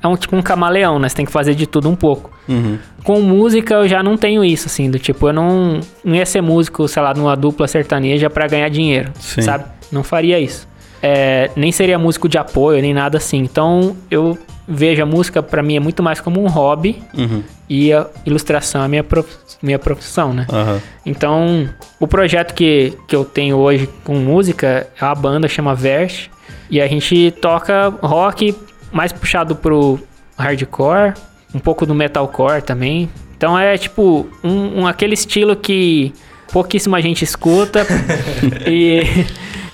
[0.03, 1.09] é um tipo um camaleão, né?
[1.09, 2.33] Você tem que fazer de tudo um pouco.
[2.49, 2.77] Uhum.
[3.05, 6.41] Com música eu já não tenho isso, assim, do tipo, eu não, não ia ser
[6.41, 9.43] músico, sei lá, numa dupla sertaneja pra ganhar dinheiro, Sim.
[9.43, 9.67] sabe?
[9.93, 10.69] Não faria isso.
[11.03, 13.39] É, nem seria músico de apoio, nem nada assim.
[13.39, 17.43] Então eu vejo a música pra mim é muito mais como um hobby Uhum.
[17.69, 20.47] e a ilustração é a minha, prof- minha profissão, né?
[20.53, 20.81] Aham.
[21.05, 26.29] Então, o projeto que, que eu tenho hoje com música é uma banda chama Verse.
[26.71, 28.55] E a gente toca rock
[28.93, 29.99] mais puxado pro
[30.39, 31.15] hardcore,
[31.55, 33.09] um pouco do metalcore também.
[33.37, 36.13] Então é tipo um, um- aquele estilo que
[36.53, 37.85] pouquíssima gente escuta
[38.67, 39.03] e,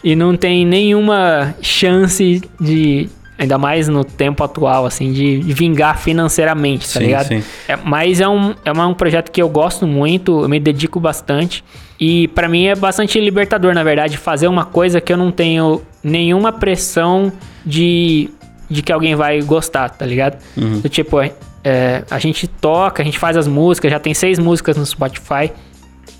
[0.06, 6.86] e não tem nenhuma chance de, ainda mais no tempo atual, assim, de vingar financeiramente,
[6.86, 7.26] tá Sim, ligado?
[7.26, 7.42] sim.
[7.66, 11.64] É, mas é um, é um projeto que eu gosto muito, eu me dedico bastante.
[11.98, 15.82] E pra mim é bastante libertador, na verdade, fazer uma coisa que eu não tenho
[16.04, 17.32] nenhuma pressão
[17.64, 18.30] de,
[18.70, 20.40] de que alguém vai gostar, tá ligado?
[20.82, 24.76] Do tipo, é, a gente toca, a gente faz as músicas, já tem seis músicas
[24.76, 25.50] no Spotify.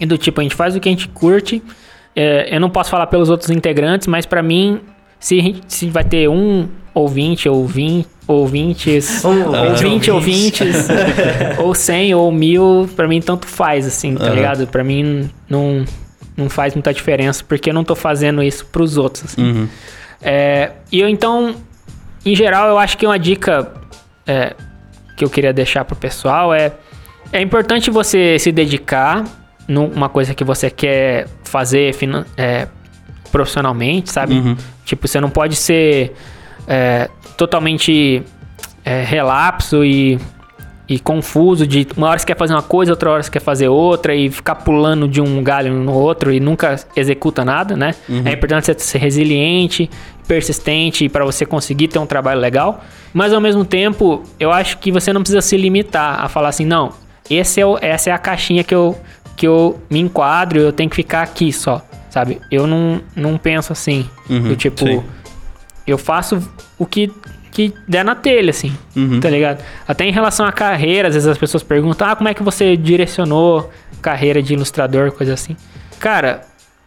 [0.01, 1.63] E do tipo, a gente faz o que a gente curte.
[2.17, 4.81] É, eu não posso falar pelos outros integrantes, mas pra mim,
[5.21, 10.63] se, se vai ter um ouvinte ou vinte ouvintes, Um ou ouvinte, 20 ouvinte.
[10.65, 10.89] ouvintes,
[11.59, 14.35] ou 100 ou mil, pra mim tanto faz, assim, tá Aham.
[14.35, 14.67] ligado?
[14.67, 15.85] Pra mim não,
[16.37, 19.43] não faz muita diferença, porque eu não tô fazendo isso pros outros, assim.
[19.43, 19.69] Uhum.
[20.21, 21.55] É, e eu então,
[22.25, 23.73] em geral, eu acho que uma dica
[24.27, 24.55] é,
[25.17, 26.73] que eu queria deixar pro pessoal é
[27.33, 29.25] é importante você se dedicar
[29.69, 31.95] numa coisa que você quer fazer
[32.37, 32.69] é,
[33.31, 34.35] profissionalmente, sabe?
[34.35, 34.57] Uhum.
[34.85, 36.15] Tipo, você não pode ser
[36.67, 38.23] é, totalmente
[38.85, 40.19] é, relapso e,
[40.89, 43.69] e confuso de uma hora você quer fazer uma coisa, outra hora você quer fazer
[43.69, 47.95] outra e ficar pulando de um galho no outro e nunca executa nada, né?
[48.25, 49.91] É importante você ser resiliente,
[50.27, 52.85] persistente para você conseguir ter um trabalho legal.
[53.13, 56.65] Mas ao mesmo tempo, eu acho que você não precisa se limitar a falar assim,
[56.65, 56.93] não,
[57.29, 58.97] esse é o, essa é a caixinha que eu,
[59.37, 62.41] que eu me enquadro, eu tenho que ficar aqui só, sabe?
[62.51, 65.03] Eu não, não penso assim, Uhum, do tipo, sim.
[65.87, 66.43] eu faço
[66.79, 67.13] o que,
[67.53, 69.21] que der na telha, assim, Uhum.
[69.21, 69.63] tá ligado?
[69.87, 72.77] Até em relação à carreira, às vezes as pessoas perguntam, ah, como é que você
[72.77, 73.71] direcionou
[74.03, 75.57] carreira de ilustrador, coisa assim.
[75.99, 76.43] Cara,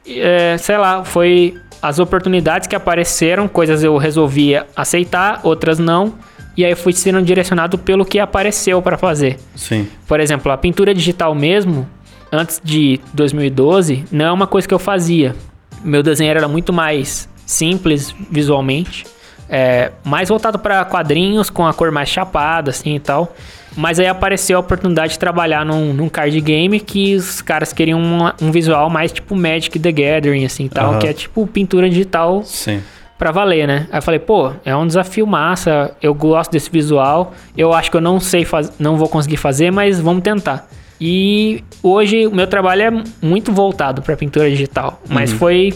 [0.08, 6.14] é, sei lá, foi as oportunidades que apareceram, coisas eu resolvi aceitar, outras não,
[6.58, 9.38] e aí eu fui sendo direcionado pelo que apareceu para fazer.
[9.56, 9.88] Sim.
[10.08, 11.88] Por exemplo, a pintura digital mesmo,
[12.32, 15.36] antes de 2012, não é uma coisa que eu fazia.
[15.84, 19.06] Meu desenho era muito mais simples visualmente,
[19.50, 23.34] é, mais voltado para quadrinhos, com a cor mais chapada, assim e tal.
[23.78, 28.02] Mas aí apareceu a oportunidade de trabalhar num, num card game que os caras queriam
[28.02, 31.00] uma- um visual mais tipo Magic the Gathering, assim e tal, Aham.
[31.00, 32.82] que é tipo pintura digital Sim.
[33.18, 33.88] pra valer, né?
[33.92, 37.98] Aí eu falei, pô, é um desafio massa, eu gosto desse visual, eu acho que
[37.98, 40.68] eu não sei fazer, não vou conseguir fazer, mas vamos tentar.
[41.00, 45.74] E hoje o meu trabalho é muito voltado pra pintura digital, mas foi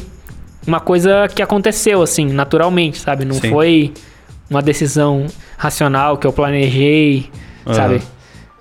[0.67, 3.23] uma coisa que aconteceu assim, naturalmente, sabe?
[3.25, 3.49] Não Sim.
[3.49, 3.93] foi
[4.49, 5.25] uma decisão
[5.57, 7.29] racional que eu planejei,
[7.65, 7.73] Aham.
[7.75, 8.01] sabe?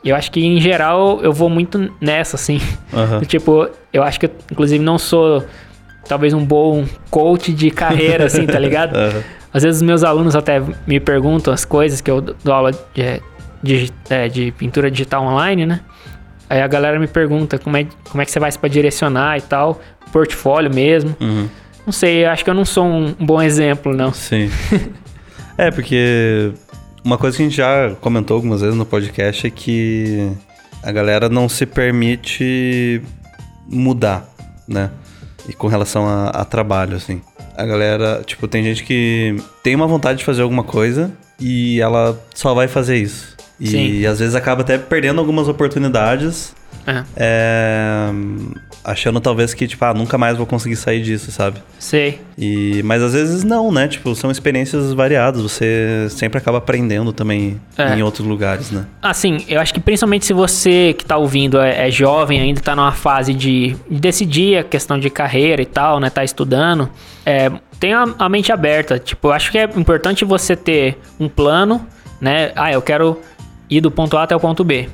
[0.04, 2.60] Eu acho que em geral eu vou muito nessa assim.
[3.20, 5.44] Do Tipo, eu acho que eu, inclusive, não sou
[6.08, 8.96] talvez um bom coach de carreira, assim, tá ligado?
[9.54, 13.20] Às vezes os meus alunos até me perguntam as coisas que eu dou aula de,
[13.62, 15.80] digi- é, de pintura digital online, né?
[16.52, 19.40] Aí a galera me pergunta como é, como é que você vai para direcionar e
[19.40, 19.80] tal,
[20.12, 21.16] portfólio mesmo.
[21.18, 21.48] Uhum.
[21.86, 24.12] Não sei, acho que eu não sou um bom exemplo, não.
[24.12, 24.50] Sim.
[25.56, 26.52] é, porque
[27.02, 30.30] uma coisa que a gente já comentou algumas vezes no podcast é que
[30.82, 33.00] a galera não se permite
[33.66, 34.28] mudar,
[34.68, 34.90] né?
[35.48, 37.22] E com relação a, a trabalho, assim.
[37.56, 41.10] A galera, tipo, tem gente que tem uma vontade de fazer alguma coisa
[41.40, 43.31] e ela só vai fazer isso.
[43.62, 44.06] E Sim.
[44.06, 46.52] às vezes acaba até perdendo algumas oportunidades
[46.84, 48.10] É, é,
[48.82, 51.58] achando talvez que, tipo, ah, nunca mais vou conseguir sair disso, sabe?
[51.78, 52.20] sei.
[52.36, 53.86] E, mas às vezes não, né?
[53.86, 55.40] Tipo, são experiências variadas.
[55.42, 57.94] Você sempre acaba aprendendo também É.
[57.94, 58.84] em outros lugares, né?
[59.00, 62.74] Assim, eu acho que principalmente se você que tá ouvindo é, é jovem, ainda tá
[62.74, 66.10] numa fase de, de decidir a questão de carreira e tal, né?
[66.10, 66.90] Tá estudando,
[67.24, 67.48] é,
[67.78, 68.98] tenha a mente aberta.
[68.98, 71.86] Tipo, eu acho que é importante você ter um plano,
[72.20, 72.50] né?
[72.56, 73.20] Ah, eu quero
[73.76, 74.88] ir do ponto A até o ponto B.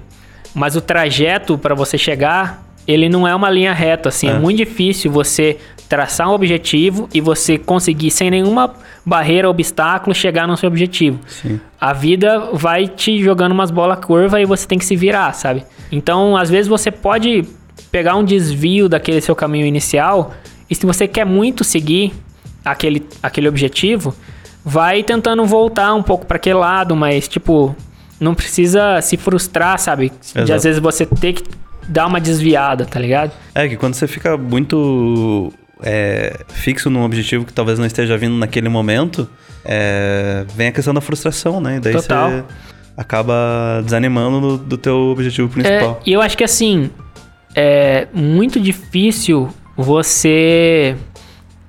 [0.54, 4.28] Mas o trajeto para você chegar, ele não é uma linha reta, assim.
[4.28, 4.32] É.
[4.32, 4.38] É.
[4.38, 10.56] muito difícil você traçar um objetivo e você conseguir, sem nenhuma barreira, obstáculo, chegar no
[10.56, 11.18] seu objetivo.
[11.26, 11.60] Sim.
[11.80, 15.64] A vida vai te jogando umas bolas curva e você tem que se virar, sabe?
[15.90, 17.44] Então, às vezes você pode
[17.90, 20.34] pegar um desvio daquele seu caminho inicial
[20.68, 22.12] e se você quer muito seguir
[22.64, 24.14] aquele, aquele objetivo,
[24.64, 27.74] vai tentando voltar um pouco para aquele lado, mas tipo,
[28.20, 30.10] não precisa se frustrar, sabe?
[30.10, 30.52] De Exato.
[30.52, 31.44] às vezes você ter que
[31.88, 33.32] dar uma desviada, tá ligado?
[33.54, 35.52] É que quando você fica muito
[35.82, 39.28] é, fixo num objetivo que talvez não esteja vindo naquele momento,
[39.64, 41.76] é, vem a questão da frustração, né?
[41.76, 42.30] E daí Total.
[42.30, 42.44] você
[42.96, 46.00] acaba desanimando do, do teu objetivo É, principal.
[46.04, 46.90] e eu acho que assim,
[47.54, 50.96] é muito difícil você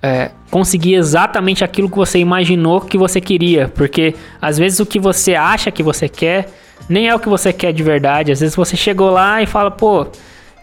[0.01, 3.67] é, conseguir exatamente aquilo que você imaginou que você queria.
[3.67, 6.47] Porque às vezes o que você acha que você quer
[6.87, 8.31] nem é o que você quer de verdade.
[8.31, 10.07] Às vezes você chegou lá e fala, pô,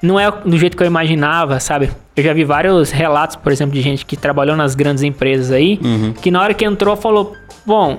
[0.02, 1.90] não é do jeito que eu imaginava, sabe?
[2.16, 5.78] Eu já vi vários relatos, por exemplo, de gente que trabalhou nas grandes empresas aí,
[5.82, 6.12] Uhum.
[6.14, 7.98] que na hora que entrou falou, bom,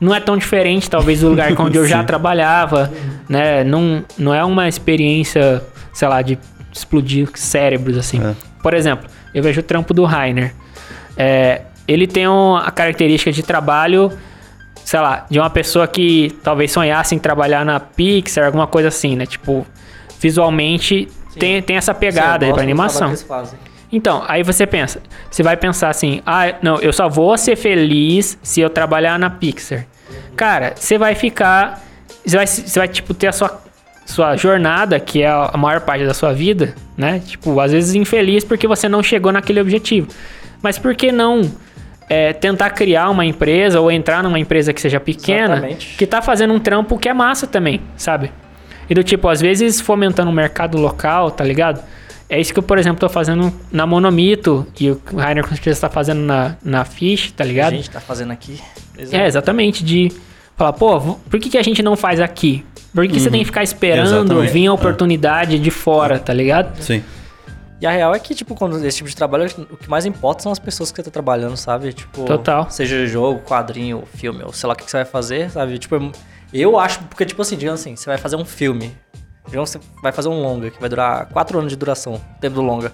[0.00, 2.92] não é tão diferente, talvez, do lugar onde eu já trabalhava,
[3.28, 3.64] né?
[3.64, 6.38] Não, não é uma experiência, sei lá, de
[6.72, 8.20] explodir cérebros, assim.
[8.20, 8.34] É.
[8.62, 10.54] Por exemplo, eu vejo o trampo do Rainer.
[11.16, 14.10] É, ele tem um- a característica de trabalho,
[14.84, 19.16] sei lá, de uma pessoa que talvez sonhasse em trabalhar na Pixar, alguma coisa assim,
[19.16, 19.26] né?
[19.26, 19.66] Tipo,
[20.20, 23.08] visualmente tem, tem essa pegada aí pra animação.
[23.90, 28.38] Então, aí você pensa, você vai pensar assim, ah, não, eu só vou ser feliz
[28.42, 29.86] se eu trabalhar na Pixar.
[30.34, 31.82] Cara, você vai ficar,
[32.24, 33.60] você vai, você vai tipo ter a sua
[34.04, 37.20] sua jornada, que é a maior parte da sua vida, né?
[37.20, 40.08] Tipo, às vezes infeliz porque você não chegou naquele objetivo.
[40.62, 41.42] Mas por que não
[42.08, 45.96] é, tentar criar uma empresa ou entrar numa empresa que seja pequena, Exatamente.
[45.96, 48.30] que tá fazendo um trampo que é massa também, sabe?
[48.88, 51.82] E do tipo, às vezes fomentando o mercado local, tá ligado?
[52.28, 55.82] É isso que eu, por exemplo, tô fazendo na Monomito e o Rainer com certeza
[55.82, 57.72] tá fazendo na, na Fish, tá A ligado?
[57.72, 58.58] gente tá fazendo aqui.
[59.10, 60.10] É, exatamente, de
[60.56, 60.98] falar, pô,
[61.30, 62.64] por que, que a gente não faz aqui?
[62.94, 64.52] Por que, que você tem que ficar esperando Exatamente.
[64.52, 64.72] vir a É.
[64.72, 66.76] oportunidade de fora, tá ligado?
[66.82, 67.02] Sim.
[67.80, 70.42] E a real é que, tipo, quando esse tipo de trabalho, o que mais importa
[70.42, 71.92] são as pessoas que você tá trabalhando, sabe?
[71.92, 72.70] Tipo, Total.
[72.70, 75.78] Seja jogo, quadrinho, filme, ou sei lá o que que você vai fazer, sabe?
[75.78, 76.12] Tipo,
[76.52, 78.94] eu acho, porque, tipo assim, digamos assim, você vai fazer um filme.
[79.48, 82.54] Digamos que você vai fazer um longa, que vai durar quatro anos de duração, tempo
[82.54, 82.92] do longa.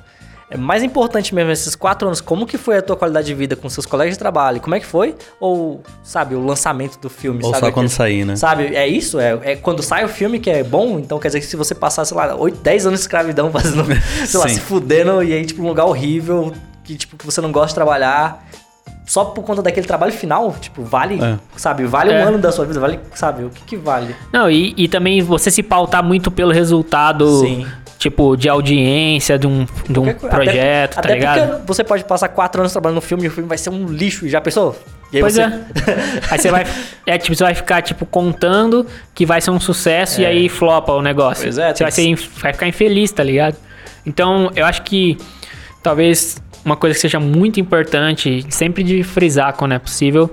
[0.51, 3.55] É mais importante mesmo esses quatro anos, como que foi a tua qualidade de vida
[3.55, 4.61] com seus colegas de trabalho?
[4.61, 5.15] Como é que foi?
[5.39, 7.67] Ou, sabe, o lançamento do filme, Ou sabe?
[7.67, 8.35] só quando sair, né?
[8.35, 9.21] Sabe, é isso?
[9.21, 11.75] É, é quando sai o filme que é bom, então quer dizer que se você
[11.75, 13.85] passar, sei lá, 8, 10 anos de escravidão fazendo,
[14.27, 14.55] sei lá, Sim.
[14.55, 17.75] se fudendo e aí, tipo, um lugar horrível, que, tipo, que você não gosta de
[17.75, 18.47] trabalhar,
[19.07, 21.39] só por conta daquele trabalho final, tipo, vale, É.
[21.57, 22.25] sabe, vale É.
[22.25, 24.17] um ano da sua vida, vale, sabe, o que que vale?
[24.33, 27.67] Não, e, e também você se pautar muito pelo resultado, Sim.
[27.99, 31.67] Tipo, de audiência, de um, de um Qualquer projeto, até, tá até ligado?
[31.67, 34.25] você pode passar quatro anos trabalhando no filme e o filme vai ser um lixo,
[34.25, 34.79] e já pensou?
[35.13, 35.43] Aí Pois você...
[35.43, 35.61] é.
[36.31, 36.67] Aí você vai.
[37.07, 40.93] É tipo, você vai ficar, tipo, contando que vai ser um sucesso e aí flopa
[40.93, 41.45] o negócio.
[41.45, 43.57] Pois é, Você vai, ser, vai ficar infeliz, tá ligado?
[44.07, 45.17] Então, eu acho que
[45.83, 50.31] talvez uma coisa que seja muito importante, sempre de frisar quando é possível,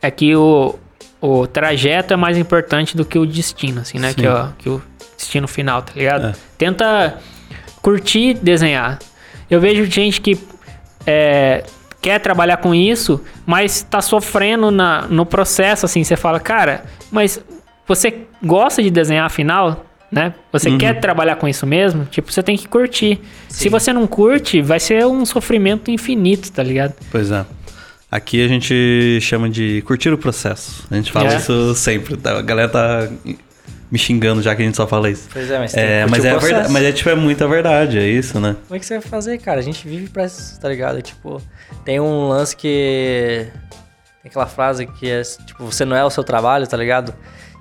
[0.00, 0.78] é que o,
[1.20, 4.10] o trajeto é mais importante do que o destino, assim, né?
[4.10, 4.22] Sim.
[4.22, 4.82] Que, o, que o
[5.22, 6.26] destino final, tá ligado?
[6.28, 6.32] É.
[6.58, 7.18] Tenta
[7.80, 8.98] curtir desenhar.
[9.50, 10.38] Eu vejo gente que
[11.06, 11.64] é,
[12.00, 16.02] quer trabalhar com isso, mas tá sofrendo na, no processo, assim.
[16.04, 17.40] Você fala, cara, mas
[17.86, 19.86] você gosta de desenhar afinal?
[20.10, 20.34] Né?
[20.52, 20.76] Você Uhum.
[20.78, 22.04] quer trabalhar com isso mesmo?
[22.04, 23.18] Tipo, você tem que curtir.
[23.48, 26.94] Se você não curte, vai ser um sofrimento infinito, tá ligado?
[27.10, 27.46] Pois é.
[28.10, 30.84] Aqui a gente chama de curtir o processo.
[30.90, 31.36] A gente fala É.
[31.38, 32.14] isso sempre.
[32.18, 32.38] tá?
[32.38, 33.08] A galera tá
[33.92, 35.28] me xingando já que a gente só fala isso.
[35.30, 38.40] Pois é, mas É, mas é, verdade, mas é tipo, é muita verdade, é isso,
[38.40, 38.56] né?
[38.66, 39.60] Como é que você vai fazer, cara?
[39.60, 41.02] A gente vive pra isso, tá ligado?
[41.02, 41.42] Tipo,
[41.84, 43.46] tem um lance que.
[44.22, 47.14] Tem aquela frase que é, tipo, você não é o seu trabalho, tá ligado?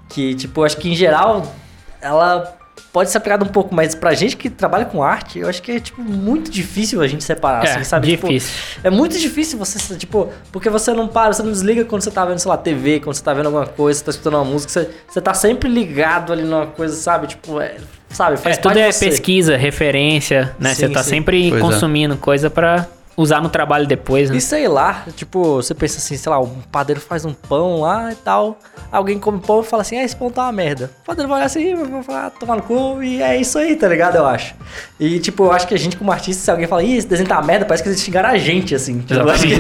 [0.08, 1.54] Que, tipo, acho que em geral,
[2.00, 2.58] ela
[2.93, 5.71] pode ser aplicada um pouco, mas pra gente que trabalha com arte, eu acho que
[5.71, 8.08] é, tipo, muito difícil a gente separar, É, assim, sabe?
[8.08, 8.54] Tipo, difícil.
[8.84, 12.25] é muito difícil você, tipo, porque você não para, você não desliga quando você tá
[12.25, 14.71] vendo, sei lá, TV, quando você tá vendo alguma coisa, você tá escutando uma música,
[14.71, 17.27] você, você tá sempre ligado ali numa coisa, sabe?
[17.27, 17.75] Tipo, é,
[18.10, 18.38] sabe?
[18.38, 20.73] Faz É, tudo é pesquisa, referência, né?
[20.73, 21.10] Sim, você tá sim.
[21.12, 21.65] sempre Pois é.
[21.65, 24.38] consumindo coisa pra usar no trabalho depois, né?
[24.38, 28.12] E sei lá, tipo, você pensa assim, sei lá, um padeiro faz um pão lá
[28.12, 28.58] e tal.
[28.91, 30.91] Alguém come pão e fala assim, ah, esse pão tá uma merda.
[31.04, 33.76] O padeiro vai olhar assim, vai falar, ah, tomar no cu, e é isso aí,
[33.76, 34.15] tá ligado?
[34.15, 34.56] Eu acho.
[35.00, 37.28] E, tipo, eu acho que a gente, como artista, se alguém fala, ih, esse desenho
[37.28, 39.00] tá uma merda, parece que eles xingaram a gente, assim.
[39.00, 39.56] Tipo, eu acho que,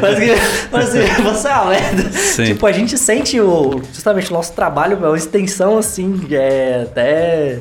[0.00, 2.12] parece que, parece que você é uma merda.
[2.12, 2.44] Sim.
[2.44, 7.60] Tipo, a gente sente o, justamente o nosso trabalho, é uma extensão, assim, é até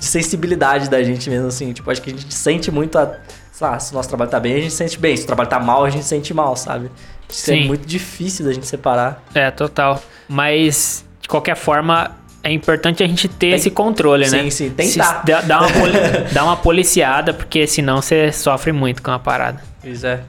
[0.00, 1.72] de sensibilidade da gente mesmo, assim.
[1.72, 3.14] Tipo, acho que a gente sente muito a.
[3.52, 5.16] Sei lá, se o nosso trabalho tá bem, a gente sente bem.
[5.16, 6.90] Se o trabalho tá mal, a gente sente mal, sabe?
[7.28, 7.66] Isso é Sim.
[7.66, 9.22] muito difícil da gente separar.
[9.34, 10.02] É, total.
[10.26, 12.10] Mas, de qualquer forma,
[12.42, 14.42] é importante a gente ter Tem- esse controle, né?
[14.44, 15.20] Sim, sim, tentar.
[15.20, 15.92] Se- dá, dá uma poli-
[16.32, 19.62] dá uma policiada, porque senão você sofre muito com a parada.
[19.82, 20.22] Pois é.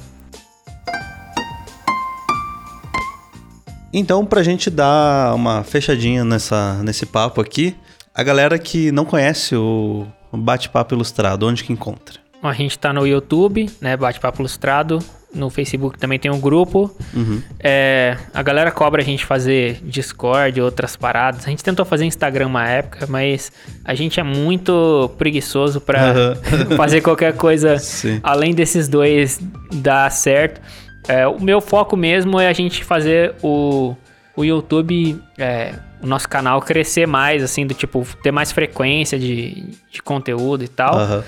[3.93, 7.75] Então, pra gente dar uma fechadinha nessa, nesse papo aqui,
[8.21, 12.19] a galera que não conhece o Bate-Papo Ilustrado, onde que encontra?
[12.41, 13.97] A gente tá no YouTube, né?
[13.97, 14.99] Bate-Papo Ilustrado.
[15.33, 16.95] No Facebook também tem um grupo.
[17.15, 17.41] Uhum.
[17.59, 21.47] É, a galera cobra a gente fazer Discord outras paradas.
[21.47, 23.51] A gente tentou fazer Instagram uma época, mas
[23.83, 26.35] a gente é muito preguiçoso pra Aham.
[26.77, 28.19] fazer qualquer coisa Sim.
[28.21, 29.39] além desses dois
[29.73, 30.61] dar certo.
[31.07, 33.95] É, o meu foco mesmo é a gente fazer o,
[34.35, 39.63] o YouTube, é, o nosso canal crescer mais, assim, do tipo, ter mais frequência de,
[39.91, 40.97] de conteúdo e tal.
[40.97, 41.23] Aham.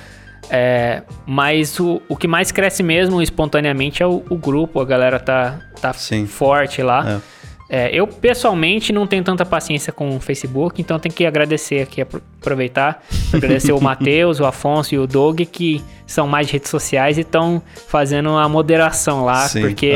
[0.50, 5.20] É, mas o, o que mais cresce mesmo espontaneamente é o, o grupo, a galera
[5.20, 6.26] tá, tá Sim.
[6.26, 7.22] forte lá.
[7.70, 12.02] É, eu pessoalmente não tenho tanta paciência com o Facebook, então tenho que agradecer aqui,
[12.02, 16.70] apro- aproveitar, agradecer o Matheus, o Afonso e o Doug, que são mais de redes
[16.70, 19.94] sociais e estão fazendo a moderação lá, Sim, porque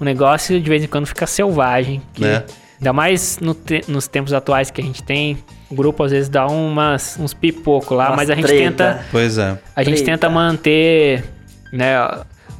[0.00, 2.00] o negócio de vez em quando fica selvagem.
[2.14, 2.44] Que, Né?
[2.82, 5.38] Ainda mais no te- nos tempos atuais que a gente tem,
[5.70, 8.60] o grupo às vezes dá umas, uns pipocos lá, Umas mas a gente treta.
[8.64, 9.56] tenta Pois é.
[9.76, 10.10] a gente Treta.
[10.10, 11.24] tenta manter,
[11.72, 11.96] né,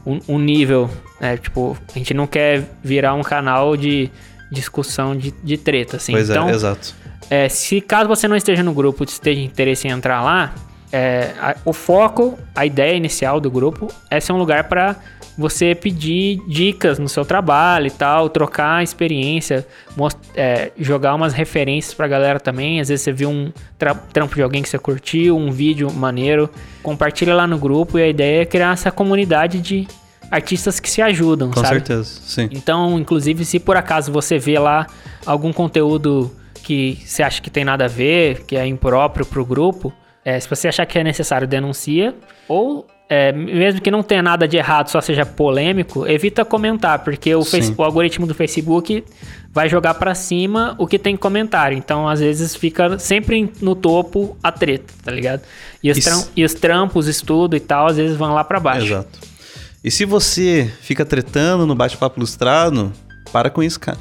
[0.07, 0.89] um, um nível,
[1.21, 4.09] né, tipo, a gente não quer virar um canal de
[4.49, 6.13] discussão de, de treta, assim.
[6.13, 6.95] Pois então, é, exato.
[7.29, 10.55] é, se caso você não esteja no grupo, esteja interesse em entrar lá,
[10.93, 14.97] é, a- o foco, a ideia inicial do grupo é ser um lugar para
[15.39, 19.67] você pedir dicas no seu trabalho e tal, trocar experiência,
[20.37, 22.81] é, jogar umas referências pra galera também.
[22.81, 26.51] Às vezes você viu um tra- trampo de alguém que você curtiu, um vídeo maneiro,
[26.83, 29.89] compartilha lá no grupo e a ideia é criar essa comunidade de
[30.31, 31.77] artistas que se ajudam, Com sabe?
[31.77, 32.49] certeza, sim.
[32.53, 34.87] Então, inclusive, se por acaso você vê lá
[35.25, 36.31] algum conteúdo
[36.63, 39.93] que você acha que tem nada a ver, que é impróprio pro grupo,
[40.25, 42.15] é, se você achar que é necessário, denuncia.
[42.49, 47.35] Ou, é, mesmo que não tenha nada de errado, só seja polêmico, evita comentar, porque
[47.35, 49.05] o, face- o algoritmo do Facebook
[49.53, 51.77] vai jogar pra cima o que tem comentário.
[51.77, 55.43] Então, às vezes, fica sempre no topo a treta, tá ligado?
[55.83, 58.87] E os, tram- e os trampos, estudo e tal, às vezes vão lá pra baixo.
[58.87, 59.19] Exato.
[59.85, 62.93] E se você fica tretando no bate-papo ilustrado,
[63.33, 63.99] para com isso, cara.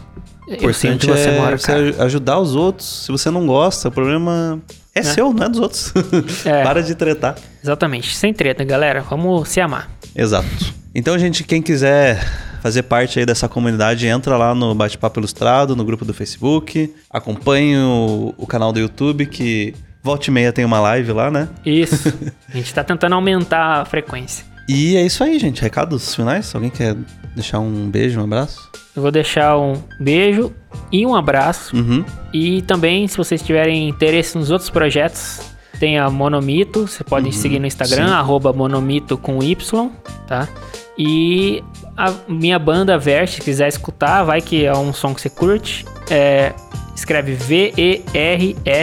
[0.52, 3.06] Sinto importante você é mora, você ajudar os outros.
[3.06, 4.60] Se você não gosta, o problema
[4.94, 5.94] é, seu, não é dos outros.
[6.46, 6.64] É.
[6.64, 7.36] para de tretar.
[7.64, 8.16] Exatamente.
[8.16, 9.02] Sem treta, galera.
[9.02, 9.90] Vamos se amar.
[10.16, 10.48] Exato.
[10.94, 12.20] Então, gente, quem quiser
[12.62, 17.78] fazer parte aí dessa comunidade, entra lá no Bate-Papo Ilustrado, no grupo do Facebook, acompanhe
[17.78, 19.74] o, o canal do YouTube, que
[20.04, 21.48] volta e meia tem uma live lá, né?
[21.66, 22.14] Isso.
[22.54, 24.46] A gente tá tentando aumentar a frequência.
[24.68, 25.62] E é isso aí, gente.
[25.62, 26.54] Recados finais?
[26.54, 26.96] Alguém quer
[27.36, 28.70] deixar um beijo, um abraço?
[28.96, 30.54] Eu vou deixar um beijo
[30.92, 31.76] e um abraço.
[31.76, 32.04] Uhum.
[32.34, 35.40] E também, se vocês tiverem interesse nos outros projetos,
[35.80, 36.88] tem a Monomito.
[36.88, 38.14] Você pode seguir no Instagram, sim.
[38.14, 39.92] arroba Monomito com Y,
[40.28, 40.48] tá?
[40.98, 41.64] E
[41.98, 45.86] a minha banda Verse, se quiser escutar, vai que é um som que você curte.
[46.10, 46.54] É,
[46.96, 48.80] escreve V-E-R-S-C-H,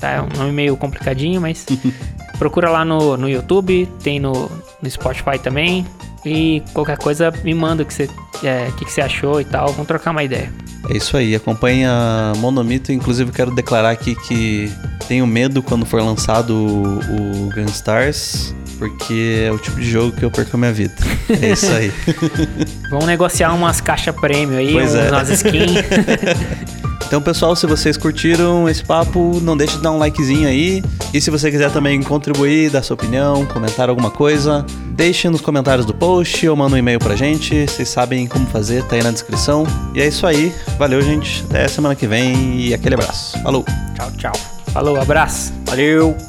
[0.00, 0.10] tá?
[0.10, 1.66] É um nome meio complicadinho, mas
[2.38, 4.32] procura lá no, no YouTube, tem no,
[4.80, 5.84] no Spotify também.
[6.28, 8.08] E qualquer coisa me manda o que você,
[8.42, 9.68] é, que, que você achou e tal.
[9.68, 10.52] Vamos trocar uma ideia.
[10.88, 12.92] É isso aí, acompanha Monomito.
[12.92, 14.72] Inclusive, quero declarar aqui que
[15.06, 20.12] tenho medo quando for lançado o, o Gun Stars, porque é o tipo de jogo
[20.12, 20.94] que eu perco a minha vida.
[21.42, 21.92] É isso aí.
[22.90, 25.10] Vamos negociar umas caixas prêmio aí, Pois é.
[25.10, 25.72] umas skins.
[27.08, 30.84] Então, pessoal, se vocês curtiram esse papo, não deixe de dar um likezinho aí.
[31.12, 35.86] E se você quiser também contribuir, dar sua opinião, comentar alguma coisa, deixe nos comentários
[35.86, 37.66] do post ou manda um e-mail pra gente.
[37.66, 39.66] Vocês sabem como fazer, tá aí na descrição.
[39.94, 40.52] E é isso aí.
[40.78, 41.44] Valeu, gente.
[41.48, 43.40] Até semana que vem e aquele abraço.
[43.42, 43.64] Falou.
[43.94, 44.32] Tchau, tchau.
[44.72, 45.52] Falou, abraço.
[45.64, 46.27] Valeu!